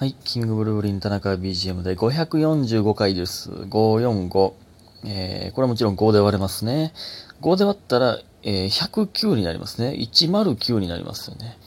[0.00, 3.50] はい、キングブルーリン田中 BGM で545回です。
[3.50, 4.54] 545。
[5.04, 6.94] えー、これはもちろん5で割れますね。
[7.42, 9.90] 5で割ったら、えー、109になりますね。
[9.90, 11.58] 109になりますよね。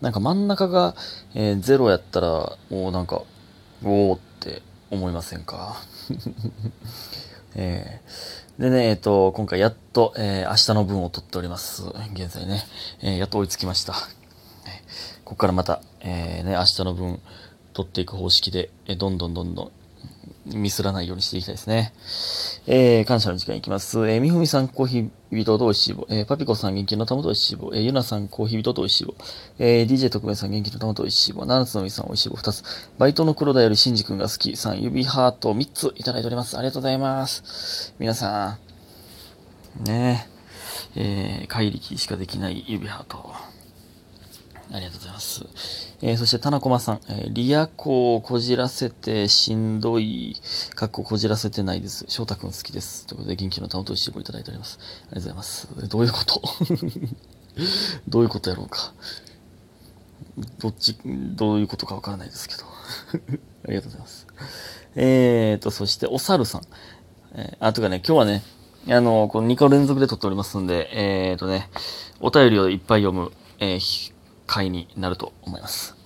[0.00, 0.94] なんか真ん中が、
[1.34, 3.24] えー、0やったら、もうなんか、
[3.84, 5.76] おーって思いませんか？
[7.56, 11.82] えー、でね、えっ、と、今回やっと、えー、明日の分を取っております。
[12.14, 12.64] 現在ね、
[13.02, 13.92] えー、やっと追いつきました。
[15.24, 17.20] ここからまた、えー、ね、明日の分、
[17.72, 19.72] 取っていく方式で、えどんどんどんどん、
[20.46, 21.92] ミスらないようにしていきたいですね。
[22.66, 23.98] えー、感謝の時間いきます。
[24.08, 26.06] えー、みふみさん、コーヒー人と美味しい棒。
[26.10, 27.70] えー、パピコさん、元気の玉と美味しい棒。
[27.74, 29.14] えー、ゆなさん、コーヒー人と美味しい棒。
[29.58, 31.46] えー、DJ 特命さん、元気の玉と美味しい棒。
[31.46, 32.64] 七つのみさん、美味しい棒2つ。
[32.98, 34.56] バイトの黒田よりしんじくんが好き。
[34.56, 36.58] さん、指ハート3ついただいております。
[36.58, 37.94] ありがとうございます。
[37.98, 38.58] 皆さ
[39.80, 40.28] ん、ね
[40.96, 43.51] え、えー、怪力しかできない指ハート。
[44.74, 45.44] ありがとうございます。
[46.00, 50.34] えー、そして、田中駒さん、えー、リアコをこじらせてしんどい、
[50.74, 52.06] かっここじらせてないです。
[52.08, 53.06] 翔太くん好きです。
[53.06, 54.78] ということで、元気の玉と一緒いただいております。
[54.80, 55.68] ありがとうございます。
[55.88, 56.42] どういうこと？
[58.08, 58.94] どういうことやろうか。
[60.58, 62.64] どっち、どういうことかわからないですけど。
[63.68, 64.26] ありがとうございます。
[64.96, 66.62] えーと、そして、おさるさん。
[67.34, 68.42] えー、あ、とかね、今日はね、
[68.88, 70.88] あの、この2回連続で撮っておりますんで、
[71.30, 71.68] えーとね、
[72.20, 74.12] お便りをいっぱい読む、えー
[74.52, 75.96] 回になると思います。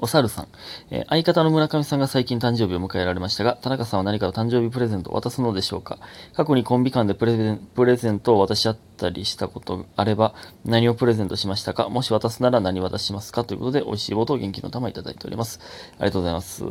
[0.00, 0.48] おさるさん、
[0.90, 5.98] えー相方の村上さんが最近誕生日を迎えられましたが、田中さんは何かの誕生日プレゼントを渡すのでしょうか？
[6.34, 11.90] 過去にコンビ間でプレゼンプレゼントを渡し合ったりしたことあれば、何をプレゼントしましたか？
[11.90, 13.44] もし渡すなら何渡しますか？
[13.44, 15.60] ということで、美味しい棒とを元気の玉いただいております。
[15.98, 16.64] ありがとうございます。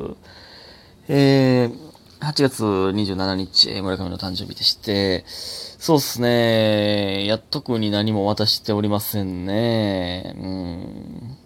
[1.08, 5.26] えー8月27日、村上の誕生日でして、
[5.82, 10.36] そうっすね、やっとくに何も渡しておりませんね。
[10.38, 11.38] うん。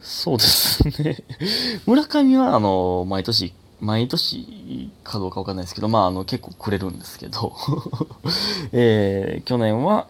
[0.00, 1.24] そうですね。
[1.86, 7.52] 村上は、あの、毎年、毎年かどうかわかんないですけど、まあ、あの、結構くれるんですけど、
[8.70, 10.06] えー去年は、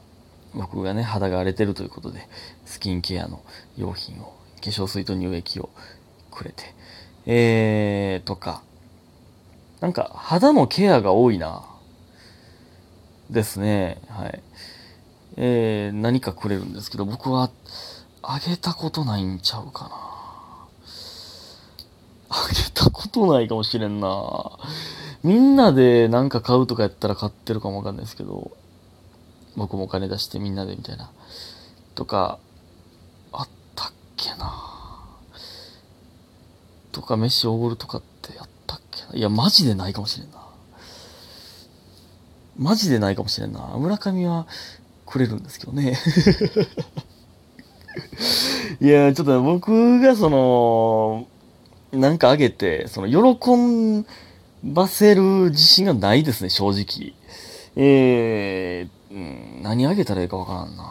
[0.54, 2.28] 僕がね、肌が荒れてるということで、
[2.66, 3.40] スキンケアの
[3.78, 5.70] 用品を、化粧水と乳液を
[6.30, 6.74] くれて、
[7.24, 8.60] えー、とか、
[9.80, 11.64] なんか、肌のケアが多いな。
[13.30, 14.00] ですね。
[14.08, 14.42] はい。
[15.36, 17.50] えー、何かくれるんですけど、僕は、
[18.22, 19.90] あげたことないんちゃうかな。
[22.28, 24.58] あげたことないかもしれんな。
[25.22, 28.50] みんなでなんか買うとかやったら買ってるかもわかんないですけど、
[29.56, 31.10] 僕もお金出してみんなでみたいな。
[31.94, 32.38] とか、
[33.32, 34.52] あったっけな。
[36.92, 40.45] とか、飯おごるとかってやったっけないや、マジでないかもしれんな。
[42.58, 43.60] マジでないかもしれんな。
[43.78, 44.46] 村上は
[45.04, 45.98] くれるんですけどね。
[48.80, 51.26] いや、ちょっと僕がその、
[51.92, 54.04] なんかあげて、その、喜
[54.64, 57.14] ばせる自信がないですね、正直。
[57.76, 59.18] えー、う
[59.58, 60.84] ん、何あげたらいいかわからんな。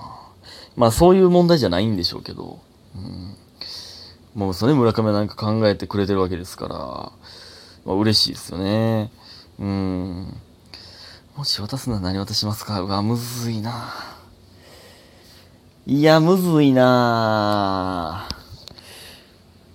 [0.75, 2.59] まあ、そういう問題じゃないんでしょうけど。
[2.96, 3.36] うん
[4.36, 9.09] もうそれ村上はなんか考えてくれてるわけですから、まあ、嬉しいですよね。
[9.58, 10.34] うん。
[11.35, 12.79] もし渡すなら何渡しますか？
[12.81, 13.94] うわ、むずいな。
[15.85, 18.28] いや、むずいな。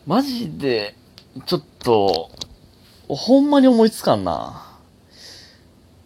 [0.06, 0.94] マジで、
[1.47, 2.31] ちょっと、
[3.09, 4.66] ほんまに思いつかんな。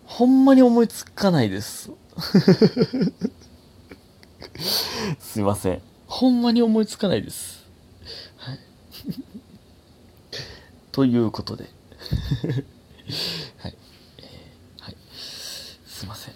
[0.04, 1.90] ほんまに思いつかないです。
[5.20, 5.80] すいません。
[6.06, 7.64] ほんまに思いつかないです。
[8.36, 8.58] はい。
[10.92, 11.64] ということで。
[11.64, 11.70] は
[13.68, 13.76] い。
[14.18, 14.96] えーはい。
[15.14, 16.34] すいません。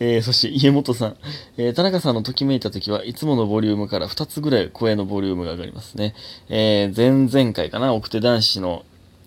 [0.00, 1.16] えーそして家元さん、
[1.58, 6.14] えー田中さんのときめいた時はいつものボリュームから2つぐらい声のボリュームが上がりますね。
[6.48, 8.84] えー前々回かな、奥手男子の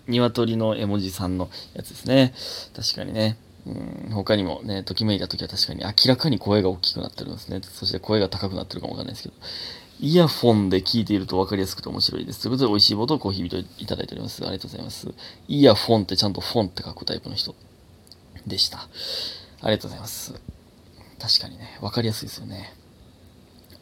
[0.08, 2.34] 鶏の絵文字さんのやつですね。
[2.76, 3.38] 確かにね。
[3.66, 3.70] う
[4.10, 7.62] ん、他にもね、ときめいた時は確かに明らかに声が大きくなってるんですね。
[7.64, 9.36] そして声が高くなってるかもわかんないですけど。
[10.00, 12.42] イヤフォンで聞いていると分かりやすくて面白いです。
[12.42, 14.42] ということで、美味しい棒とコーヒー人いただいております。
[14.42, 15.08] ありがとうございます。
[15.48, 17.56] イヤフォンってちゃんとフォンって書くタイプの人
[18.46, 18.80] でした。
[19.62, 20.53] ありがとうございます。
[21.26, 22.74] 確かにね、分かりやすいですよね。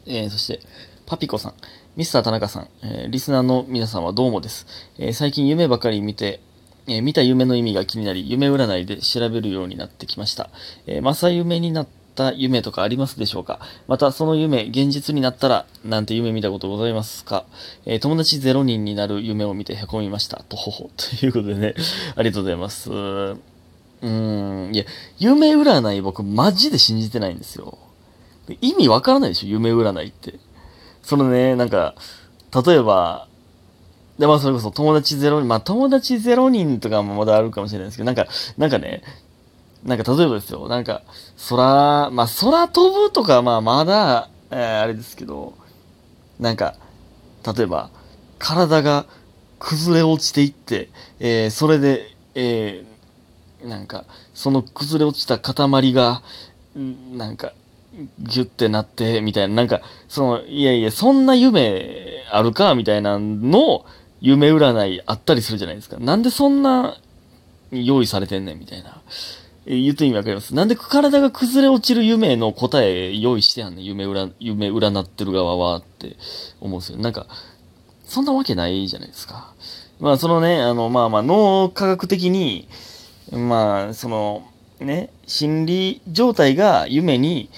[0.06, 0.60] えー、そして、
[1.06, 1.54] パピコさん、
[1.96, 4.64] ミスター田中さん、えーリスナーの皆さんはどうもです。
[4.96, 6.38] えー最近夢ばかり見て、
[6.86, 10.50] え見た夢の意味が気になり、夢占いで調べるようになってきました。
[10.86, 13.58] えー正夢になった夢とかありますでしょうか？
[13.88, 17.44] また、その夢、現実になったら、なんて夢見たことございますか？
[17.86, 20.44] えー友達ゼロ人になる夢を見て凹みました。
[20.48, 20.90] とほほ。
[20.96, 21.74] ということでね、
[22.14, 23.51] ありがとうございます。
[24.02, 24.84] うん、いや、
[25.18, 27.78] 夢占い僕マジで信じてないんですよ。
[28.60, 30.40] 意味わからないでしょ夢占いって。
[31.02, 31.94] そのね、なんか、
[32.66, 33.28] 例えば、
[34.18, 38.26] で、まあそれこそ友達ゼロ人、まあ友達ゼロ人とかもまだあるかもしれないですけど、なんか、
[38.58, 39.02] なんかね、
[39.84, 41.02] なんか例えばですよ、なんか、
[41.48, 45.54] 空、まあ空飛ぶとかまあまだ、えー、あれですけど、
[46.40, 46.74] なんか、
[47.56, 47.90] 例えば、
[48.38, 49.06] 体が
[49.58, 50.90] 崩れ落ちていって、
[51.20, 52.91] えー、それで、えー、
[53.64, 54.04] なんか、
[54.34, 56.22] その崩れ落ちた塊が、
[57.14, 57.52] なんか、
[58.18, 63.84] ギュってなって、みたいな、なんか、その、いやいや、そんな夢あるかみたいなの
[64.20, 65.98] 夢占いあったりするじゃないですか。
[65.98, 66.96] なんでそんな
[67.70, 69.02] 用意されてんねんみたいな。
[69.66, 70.54] 言って意味わかります？
[70.54, 73.84] なんで体が崩れ落ちる夢の答え用意してやんねん？
[73.84, 76.16] 夢占、夢占ってる側はって
[76.60, 76.98] 思うんですよ。
[76.98, 77.26] なんか、
[78.04, 79.54] そんなわけないじゃないですか。
[80.00, 82.68] まあそのね、あの、まあまあ脳科学的に、
[83.32, 84.46] まあその、
[84.78, 87.50] ね、心理状態が夢に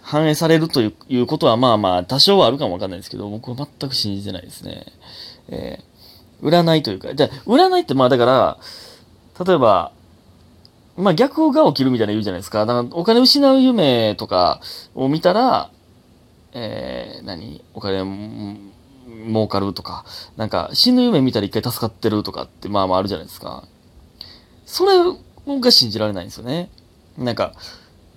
[0.00, 4.86] 反映されるということはまあまあ多少はあるかもわかんないですけど、僕は全く信じてないですね。
[5.48, 8.58] えー、占いというか、じゃ占いってまあだから、
[9.46, 9.92] 例えば、
[10.96, 12.66] まあ逆が起きるみたいな言うじゃないですか。
[12.66, 14.60] だからお金失う夢とか
[14.94, 15.70] を見たら、
[16.52, 17.64] えー、何？
[17.74, 18.04] お金
[19.26, 20.04] 儲かるとか、
[20.36, 23.64] なんか死ぬ夢見たら一回助かってるとかってまあまああるじゃないですか。
[24.72, 26.70] それが信じられないんですよね。
[27.18, 27.52] なんか、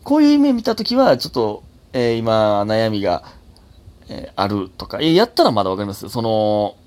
[0.06, 3.26] こういう夢見たときは、ちょっと、えー、今、悩みが、
[4.08, 6.78] えー、あるとか、えやったらまだわかりますその、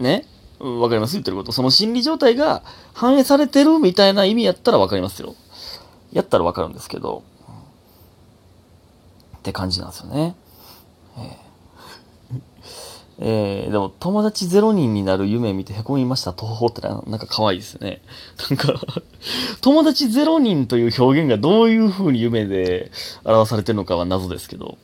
[0.00, 0.26] ね、
[0.58, 1.52] わかります言ってること。
[1.52, 5.36] その心理状態が反映されてるみたいな意味やったらわかりますよ。
[6.12, 7.22] やったらわかるんですけど、
[9.36, 10.34] って感じなんですよね。
[11.16, 11.49] えー
[13.22, 18.00] えー、でも友達ゼロ人になる夢見て凹みました、東方ってなんか可愛いですね。
[18.48, 18.80] なんか
[19.60, 22.90] 友達ゼロ人という表現がどういう風に夢で
[23.24, 24.78] 表されてるのかは謎ですけど、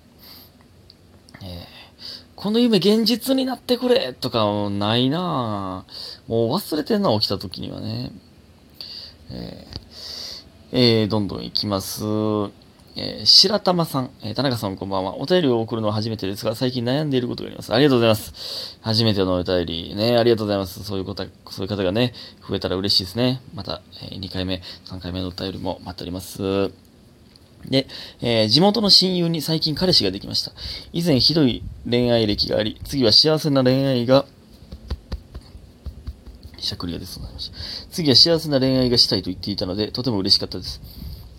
[1.43, 1.49] えー、
[2.35, 5.87] この夢現実になってくれとかないな
[6.29, 8.13] もう忘れてんな、起きた時にはね。
[9.31, 12.05] えー、えー、どんどん行きます。
[12.99, 15.19] えー、白玉さん、えー、田中さんこんばんは。
[15.19, 17.75] お便りを送るのは初めてですが、最近悩んでいることがあります。
[17.75, 18.79] ありがとうございます。
[18.81, 20.83] 初めてのお便り、ね、ありがとうございます。
[20.83, 22.15] そういうこと、そういう方がね、
[22.49, 23.43] 増えたら嬉しいですね。
[23.55, 26.71] また、えー、2回目、3回目のお便りも待っております。
[27.67, 27.87] で、
[28.23, 30.53] えー、地元の親友に最近彼氏ができました。
[30.95, 34.25] 以前ひどい恋愛歴があり、次は幸せな恋愛が、
[36.59, 37.57] しゃくりが出そうになりました。
[37.91, 40.81] 次は幸せな恋愛がしたいと言っていたので、とても嬉しかったです。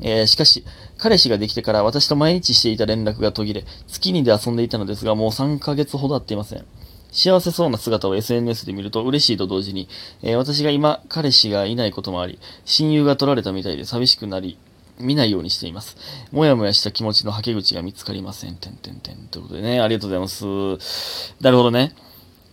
[0.01, 0.63] えー、しかし、
[0.97, 6.65] 彼氏ができてから私と毎日していた連絡が途切れ、月にで遊んでいたのですが、もう3ヶ月ほど会っていません。
[7.11, 9.87] 幸せそうな姿を SNS で見ると嬉しいと同時に、
[10.21, 14.57] えー、私が今、彼氏がいないこともあり、親友が取られたみたいで寂しくなり、
[14.99, 15.95] 見ないようにしています。
[16.31, 18.55] もやもやした気持ちのはけ口が見つかりません。
[18.55, 19.27] てんてんてん。
[19.27, 21.35] ということでね、ありがとうございます。
[21.39, 21.93] なるほどね。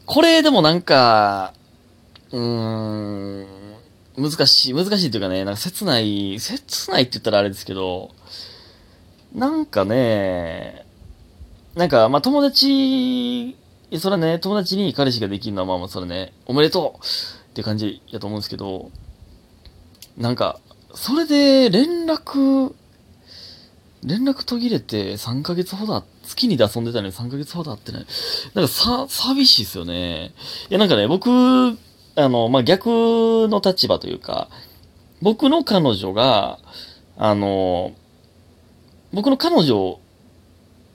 [0.06, 1.54] これでもなんか、
[2.32, 3.63] うーん、
[4.16, 8.10] 難しい、難しいというかね、なんか切ない、切ないって言ったらあれですけど、
[9.34, 10.86] なんかね、
[11.74, 13.56] なんか、まあ、友達、
[13.98, 17.04] それね、友達に彼氏ができるのはまあまあそれね、おめでとう
[17.50, 18.90] って感じやと思うんですけど、
[20.16, 20.60] なんか、
[20.94, 22.72] それで連絡、
[24.04, 28.06] 連絡途切れて3ヶ月ほど、月にで遊んでたのに3ヶ月ほど会ってない。
[28.54, 30.32] なんかさ、寂しいっすよね。
[30.70, 31.28] いやなんかね、僕、
[32.16, 32.86] あの、まあ、逆
[33.48, 34.48] の立場というか、
[35.20, 36.58] 僕の彼女が、
[37.16, 37.92] あの、
[39.12, 39.98] 僕の彼女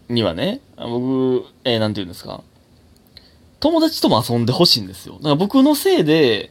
[0.10, 2.42] にはね、僕、えー、なんて言うんですか、
[3.60, 5.16] 友達とも遊んでほしいんですよ。
[5.16, 6.50] だから僕のせいで、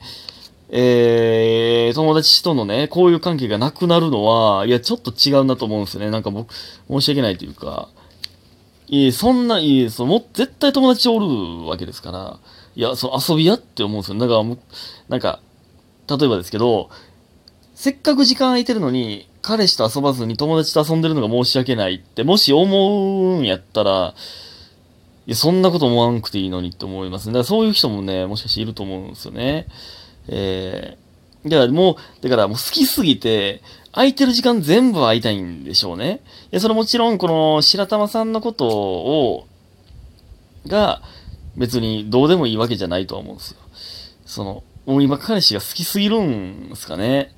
[0.71, 6.11] えー、友達とのね、こういう関係がなくなるのは、いや、ちょっと違うなと思うんですよね。
[6.11, 6.53] なんか僕、
[6.89, 7.89] 申し訳ないというか、
[8.87, 12.39] いえ、そんな、いえ、その、絶対友達おるわけですから、
[12.77, 14.19] いや、その遊びやって思うんですよ。
[14.19, 14.59] だからも、
[15.09, 15.41] なんか、
[16.09, 16.91] 例えばですけど、
[17.75, 24.15] せっかく時間空いてるのに、彼氏と遊ばずに友達と遊んでるのが申し訳ないって、もし思うんやったら、
[25.27, 27.35] いや、そんなこと思わんくていいのにって思いますね。
[27.35, 29.67] だからそういう人もね、もしかしていると思うんですよね。
[30.29, 36.21] えー、だからもう、だからもう好きすぎて、空いてる時間全部会いたいんでしょうね。
[36.51, 39.47] いや、それもちろん、この白玉さんのことを、
[40.67, 41.03] が、
[41.59, 43.59] 別にどうでもいいわけじゃないとは思うんですよ。
[44.25, 47.35] その、もう今彼氏が好きすぎるんすかね。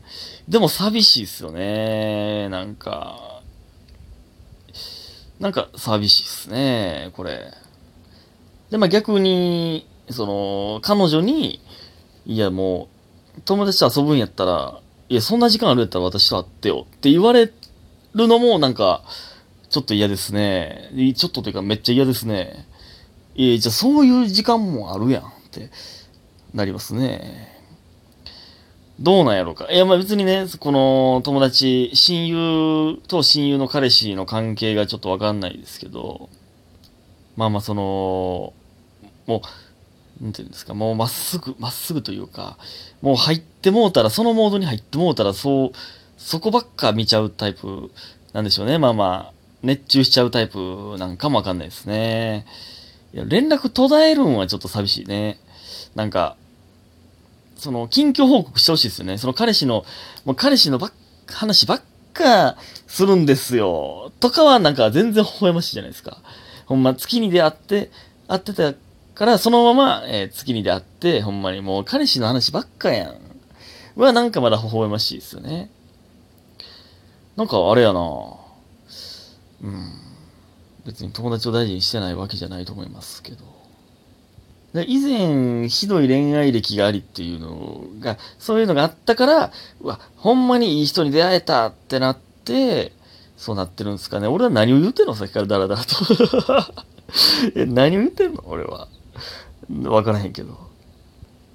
[0.46, 2.48] でも寂しいっすよね。
[2.50, 3.42] なんか、
[5.40, 7.52] なんか寂しいっすね、これ。
[8.70, 11.60] で、まあ逆に、その、彼女に、
[12.26, 12.88] いやも
[13.38, 19.02] う、友達と遊ぶんやったら、いや、そんな時間あるやったら私と会ってよって言われるのもなんか、
[19.70, 20.90] ちょっと嫌ですね。
[21.16, 22.66] ちょっとというかめっちゃ嫌ですね。
[23.40, 25.70] いや、じゃあそういう時間もあるやんって
[26.52, 27.48] なりますね。
[28.98, 29.72] どうなんやろうか。
[29.72, 36.28] いや、まあ別にね、この友達、親友と親友の彼氏の関係がちょっとわかんないですけど、
[37.34, 38.52] まあまあその、
[39.26, 39.40] も
[40.20, 42.58] う、なんていうんですか、もうまっすぐ、まっすぐというか、
[43.00, 45.70] もう入ってもうたら、そのモードに入ってもうたら、そう、
[46.18, 47.90] そこばっか見ちゃうタイプ
[48.34, 48.76] なんでしょうね。
[48.76, 49.32] まあまあ、
[49.62, 52.44] 熱中しちゃうタイプなんかもわかんないですね。
[53.12, 55.38] いや、連絡途絶えるんはちょっと寂しいね。
[55.94, 56.36] なんか、
[57.56, 59.18] その、近況報告してほしいですよね。
[59.18, 59.84] その彼氏の、
[60.24, 60.92] もう彼氏のばっ
[61.32, 64.12] 話ばっかするんですよ。
[64.20, 66.18] とかはなんか全然微笑ましいじゃないですか。
[66.66, 67.90] ほんま月に出会って、
[68.28, 68.74] 会ってた
[69.14, 73.16] から、そのまま、えー、月に出会って、ほんまにもう彼氏の話ばっかやん。
[73.96, 75.70] はなんかまだ微笑ましいですよね。
[77.36, 78.00] なんかあれやな
[79.62, 80.09] うん。
[80.84, 83.44] 別に友達を大事にしてないわけじゃないと思いますけど。
[84.74, 92.92] で以前、ひどい恋愛歴がありっていうのが、そういうのがあったから、うわ、ほんまにいい人に出会えたってなって、
[93.36, 94.28] そうなってるんですかね。
[94.28, 95.96] 俺は何を言ってんのさっきからダラダラと
[97.56, 97.64] え。
[97.66, 98.86] 何を言ってんの俺は。
[99.84, 100.56] わからへんけど。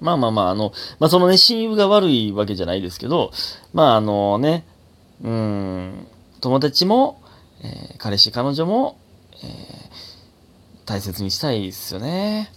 [0.00, 3.30] まあまあまあ、あの、まあそのね、親友が悪いわけじゃないですけど、
[3.72, 4.66] まああのね、
[5.22, 6.06] うん、
[6.40, 7.22] 友達も、
[7.62, 8.98] えー、彼氏、彼女も、
[9.42, 9.50] えー、
[10.86, 12.50] 大切にしたいですよね。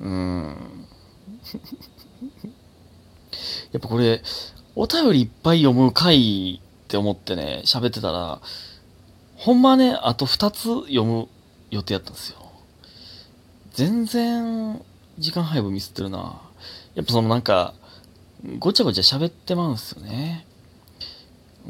[0.00, 0.86] うん。
[3.72, 4.22] やっぱこれ、
[4.74, 8.40] お便りいっぱい読む回って思ってね、喋ってたら、
[9.36, 11.28] ほんまね、あと2つ読む
[11.70, 12.38] 予定やったんですよ。
[13.72, 14.82] 全然、
[15.18, 16.40] 時間配分ミスってるな。
[16.94, 17.74] やっぱそのなんか、
[18.58, 20.46] ごちゃごちゃ喋ってまうんすよね。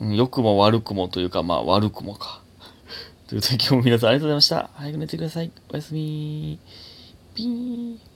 [0.01, 2.43] 良くも悪くもというか、まあ悪くもか。
[3.27, 4.71] ということで今日も皆さんありがとうございました。
[4.75, 5.51] 早く寝てください。
[5.69, 6.61] おやすみ。
[7.35, 8.16] ピーン。